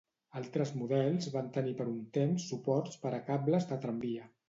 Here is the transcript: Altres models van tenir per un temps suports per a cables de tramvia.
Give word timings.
Altres 0.39 0.71
models 0.77 1.27
van 1.35 1.53
tenir 1.59 1.75
per 1.83 1.89
un 1.91 2.01
temps 2.19 2.49
suports 2.55 3.01
per 3.07 3.17
a 3.19 3.25
cables 3.33 3.73
de 3.75 3.83
tramvia. 3.87 4.31